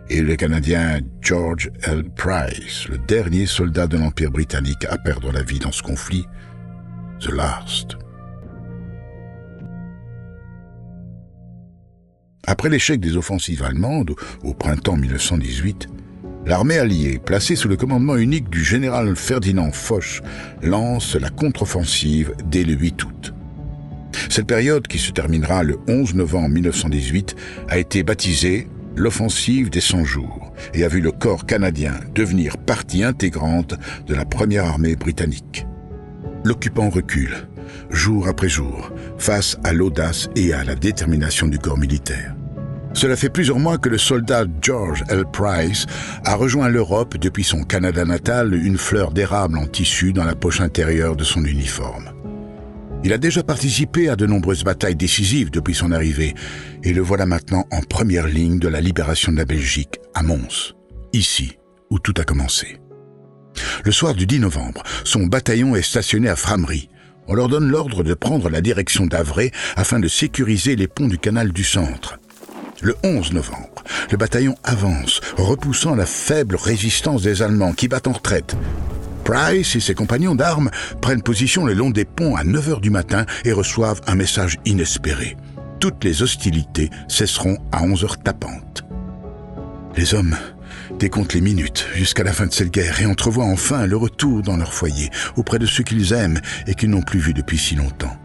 Et 0.09 0.21
le 0.21 0.37
Canadien 0.37 1.01
George 1.21 1.71
L. 1.85 2.05
Price, 2.17 2.87
le 2.89 2.99
dernier 2.99 3.47
soldat 3.47 3.87
de 3.87 3.97
l'Empire 3.97 4.31
britannique 4.31 4.85
à 4.91 4.99
perdre 4.99 5.33
la 5.33 5.43
vie 5.43 5.59
dans 5.59 5.73
ce 5.73 5.83
conflit. 5.83 6.27
The 7.21 7.31
Last. 7.31 7.97
Après 12.47 12.69
l'échec 12.69 13.01
des 13.01 13.17
offensives 13.17 13.63
allemandes 13.63 14.15
au 14.43 14.53
printemps 14.53 14.97
1918, 14.97 15.89
l'armée 16.47 16.79
alliée, 16.79 17.19
placée 17.19 17.57
sous 17.57 17.69
le 17.69 17.77
commandement 17.77 18.17
unique 18.17 18.51
du 18.51 18.65
général 18.65 19.17
Ferdinand 19.17 19.73
Foch, 19.73 20.23
lance 20.63 21.15
la 21.15 21.31
contre-offensive 21.31 22.35
dès 22.47 22.65
le 22.65 22.75
8 22.75 23.05
août. 23.05 23.35
Cette 24.29 24.47
période, 24.47 24.87
qui 24.87 24.99
se 24.99 25.13
terminera 25.13 25.63
le 25.63 25.79
11 25.89 26.15
novembre 26.15 26.51
1918, 26.51 27.37
a 27.69 27.79
été 27.79 28.03
baptisée 28.03 28.69
l'offensive 28.97 29.71
des 29.71 29.81
100 29.81 30.05
jours 30.05 30.53
et 30.75 30.85
a 30.85 30.89
vu 30.89 31.01
le 31.01 31.13
corps 31.13 31.47
canadien 31.47 31.95
devenir 32.15 32.59
partie 32.59 33.03
intégrante 33.03 33.75
de 34.07 34.15
la 34.15 34.25
première 34.25 34.67
armée 34.67 34.97
britannique. 34.97 35.67
L'occupant 36.45 36.91
recule, 36.91 37.49
jour 37.91 38.29
après 38.29 38.49
jour, 38.49 38.91
face 39.19 39.59
à 39.65 39.73
l'audace 39.73 40.29
et 40.37 40.53
à 40.53 40.65
la 40.65 40.75
détermination 40.75 41.47
du 41.47 41.59
corps 41.59 41.79
militaire. 41.79 42.35
Cela 42.95 43.17
fait 43.17 43.31
plusieurs 43.31 43.59
mois 43.59 43.79
que 43.79 43.89
le 43.89 43.99
soldat 43.99 44.45
George 44.61 45.05
L. 45.09 45.25
Price 45.33 45.87
a 46.25 46.35
rejoint 46.35 46.69
l'Europe 46.69 47.17
depuis 47.17 47.45
son 47.45 47.63
Canada 47.63 48.05
natal, 48.05 48.55
une 48.55 48.79
fleur 48.79 49.13
d'érable 49.13 49.59
en 49.59 49.67
tissu 49.67 50.13
dans 50.13 50.25
la 50.25 50.35
poche 50.35 50.61
intérieure 50.61 51.17
de 51.17 51.25
son 51.25 51.45
uniforme. 51.45 52.11
Il 53.05 53.13
a 53.13 53.19
déjà 53.19 53.43
participé 53.43 54.09
à 54.09 54.15
de 54.15 54.27
nombreuses 54.27 54.63
batailles 54.63 54.95
décisives 54.95 55.51
depuis 55.51 55.75
son 55.75 55.91
arrivée, 55.91 56.35
et 56.85 56.93
le 56.93 57.01
voilà 57.01 57.27
maintenant 57.27 57.67
en 57.73 57.81
première 57.81 58.29
ligne 58.29 58.61
de 58.61 58.69
la 58.69 58.81
libération 58.81 59.33
de 59.33 59.39
la 59.39 59.45
Belgique, 59.45 59.99
à 60.15 60.23
Mons, 60.23 60.75
ici 61.13 61.59
où 61.91 61.99
tout 61.99 62.15
a 62.19 62.25
commencé. 62.25 62.79
Le 63.85 63.93
soir 63.93 64.15
du 64.15 64.27
10 64.27 64.41
novembre, 64.41 64.83
son 65.05 65.27
bataillon 65.27 65.75
est 65.75 65.83
stationné 65.83 66.29
à 66.29 66.37
Framery. 66.37 66.89
On 67.27 67.35
leur 67.35 67.49
donne 67.49 67.69
l'ordre 67.69 68.03
de 68.03 68.15
prendre 68.15 68.49
la 68.49 68.61
direction 68.61 69.07
d'Avray 69.07 69.51
afin 69.77 69.99
de 69.99 70.09
sécuriser 70.09 70.77
les 70.77 70.89
ponts 70.89 71.09
du 71.09 71.19
canal 71.19 71.53
du 71.53 71.65
centre. 71.65 72.19
Le 72.83 72.97
11 73.05 73.33
novembre, 73.33 73.85
le 74.11 74.17
bataillon 74.17 74.57
avance, 74.65 75.21
repoussant 75.37 75.95
la 75.95 76.05
faible 76.05 76.57
résistance 76.57 77.23
des 77.23 77.41
Allemands 77.41 77.75
qui 77.75 77.87
battent 77.87 78.09
en 78.09 78.13
retraite. 78.13 78.57
Price 79.23 79.77
et 79.77 79.81
ses 79.81 79.95
compagnons 79.95 80.35
d'armes 80.35 80.69
prennent 81.01 81.23
position 81.23 81.65
le 81.65 81.75
long 81.75 81.91
des 81.91 82.05
ponts 82.05 82.35
à 82.35 82.43
9 82.43 82.69
heures 82.71 82.81
du 82.81 82.91
matin 82.91 83.25
et 83.45 83.53
reçoivent 83.53 84.01
un 84.09 84.17
message 84.17 84.59
inespéré. 84.65 85.37
Toutes 85.79 86.03
les 86.03 86.25
hostilités 86.25 86.91
cesseront 87.07 87.57
à 87.71 87.85
11 87.85 88.03
heures 88.03 88.19
tapantes. 88.19 88.83
Les 89.97 90.13
hommes 90.15 90.37
décomptent 90.99 91.35
les 91.35 91.41
minutes 91.41 91.87
jusqu'à 91.95 92.25
la 92.25 92.33
fin 92.33 92.47
de 92.47 92.53
cette 92.53 92.73
guerre 92.73 93.01
et 93.01 93.07
entrevoient 93.07 93.45
enfin 93.45 93.87
le 93.87 93.97
retour 93.97 94.43
dans 94.43 94.57
leur 94.57 94.75
foyer, 94.75 95.09
auprès 95.37 95.61
de 95.61 95.67
ceux 95.67 95.85
qu'ils 95.85 96.13
aiment 96.13 96.41
et 96.67 96.75
qu'ils 96.75 96.91
n'ont 96.91 97.03
plus 97.03 97.21
vus 97.21 97.35
depuis 97.35 97.59
si 97.59 97.77
longtemps. 97.77 98.17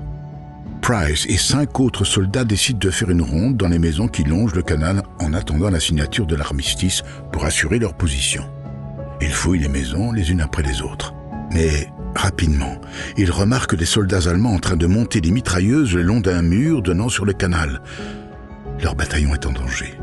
Price 0.88 1.26
et 1.28 1.36
cinq 1.36 1.82
autres 1.82 2.06
soldats 2.06 2.46
décident 2.46 2.80
de 2.80 2.90
faire 2.92 3.10
une 3.10 3.22
ronde 3.22 3.58
dans 3.58 3.68
les 3.68 3.78
maisons 3.78 4.08
qui 4.08 4.24
longent 4.24 4.56
le 4.56 4.62
canal 4.62 5.04
en 5.20 5.34
attendant 5.34 5.70
la 5.70 5.82
signature 5.82 6.26
de 6.26 6.38
l'armistice 6.38 7.04
pour 7.34 7.44
assurer 7.44 7.78
leur 7.78 7.94
position. 7.94 8.50
Ils 9.20 9.34
fouillent 9.34 9.60
les 9.60 9.68
maisons 9.68 10.14
les 10.14 10.32
unes 10.32 10.40
après 10.40 10.64
les 10.64 10.82
autres. 10.82 11.14
Mais 11.52 11.90
rapidement, 12.16 12.80
ils 13.18 13.32
remarquent 13.32 13.76
des 13.76 13.84
soldats 13.84 14.30
allemands 14.30 14.54
en 14.54 14.60
train 14.60 14.78
de 14.78 14.88
monter 14.88 15.20
des 15.20 15.32
mitrailleuses 15.32 15.94
le 15.94 16.04
long 16.04 16.22
d'un 16.22 16.42
mur 16.42 16.82
donnant 16.82 17.10
sur 17.10 17.26
le 17.26 17.34
canal. 17.34 17.82
Leur 18.82 18.96
bataillon 18.96 19.34
est 19.34 19.46
en 19.46 19.52
danger. 19.52 19.94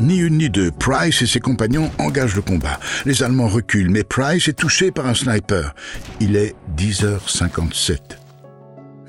Ni 0.00 0.16
une 0.16 0.38
ni 0.38 0.48
deux, 0.48 0.70
Price 0.70 1.20
et 1.20 1.26
ses 1.26 1.40
compagnons 1.40 1.90
engagent 1.98 2.36
le 2.36 2.40
combat. 2.40 2.80
Les 3.04 3.22
Allemands 3.22 3.48
reculent, 3.48 3.90
mais 3.90 4.02
Price 4.02 4.48
est 4.48 4.54
touché 4.54 4.92
par 4.92 5.06
un 5.06 5.14
sniper. 5.14 5.74
Il 6.20 6.36
est 6.36 6.54
10h57. 6.74 8.21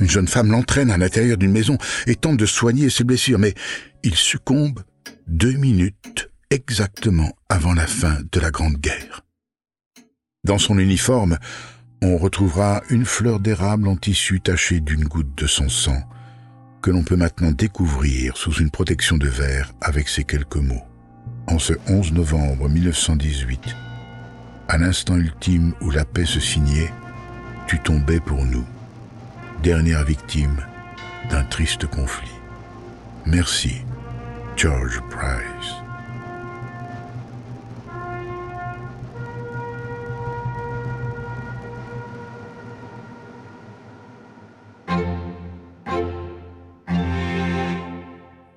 Une 0.04 0.10
jeune 0.10 0.28
femme 0.28 0.52
l'entraîne 0.52 0.92
à 0.92 0.98
l'intérieur 0.98 1.38
d'une 1.38 1.54
maison 1.54 1.78
et 2.08 2.18
tente 2.18 2.36
de 2.36 2.46
soigner 2.46 2.90
ses 2.90 3.06
blessures, 3.06 3.40
mais 3.40 3.54
il 4.04 4.16
succombe 4.16 4.84
deux 5.28 5.54
minutes 5.54 6.30
exactement 6.50 7.32
avant 7.48 7.74
la 7.74 7.88
fin 7.88 8.18
de 8.34 8.42
la 8.42 8.52
Grande 8.52 8.76
Guerre. 8.76 9.22
Dans 10.44 10.58
son 10.58 10.78
uniforme, 10.78 11.38
on 12.02 12.18
retrouvera 12.18 12.84
une 12.90 13.06
fleur 13.06 13.40
d'érable 13.40 13.88
en 13.88 13.96
tissu 13.96 14.42
tachée 14.42 14.82
d'une 14.82 15.06
goutte 15.06 15.38
de 15.38 15.48
son 15.48 15.70
sang, 15.70 16.04
que 16.82 16.92
l'on 16.92 17.04
peut 17.04 17.16
maintenant 17.16 17.54
découvrir 17.54 18.36
sous 18.36 18.52
une 18.56 18.72
protection 18.72 19.16
de 19.16 19.30
verre 19.30 19.72
avec 19.80 20.10
ces 20.10 20.26
quelques 20.26 20.58
mots. 20.58 20.84
En 21.48 21.60
ce 21.60 21.76
11 21.88 22.12
novembre 22.12 22.68
1918, 22.68 23.74
à 24.68 24.78
l'instant 24.78 25.16
ultime 25.16 25.74
où 25.80 25.92
la 25.92 26.04
paix 26.04 26.26
se 26.26 26.42
signait, 26.42 26.92
tu 27.68 27.80
tombais 27.80 28.20
pour 28.20 28.44
nous 28.44 28.66
dernière 29.64 30.04
victime 30.04 30.58
d'un 31.30 31.46
triste 31.46 31.88
conflit. 31.88 32.28
Merci, 33.26 33.78
George 34.58 35.00
Price. 35.10 35.74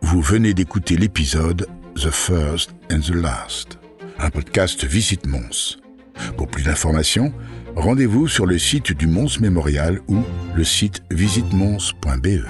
Vous 0.01 0.21
venez 0.21 0.55
d'écouter 0.55 0.97
l'épisode 0.97 1.69
The 1.95 2.11
First 2.11 2.75
and 2.91 2.99
the 2.99 3.11
Last, 3.11 3.79
un 4.19 4.31
podcast 4.31 4.85
Visite 4.85 5.25
Mons. 5.25 5.79
Pour 6.37 6.49
plus 6.49 6.65
d'informations, 6.65 7.33
rendez-vous 7.77 8.27
sur 8.27 8.47
le 8.47 8.59
site 8.59 8.93
du 8.93 9.07
Mons 9.07 9.39
Mémorial 9.41 10.01
ou 10.09 10.19
le 10.55 10.65
site 10.65 11.03
visitemons.be. 11.11 12.47